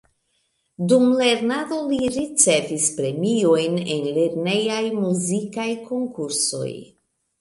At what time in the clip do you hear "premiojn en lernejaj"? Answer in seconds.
3.01-4.83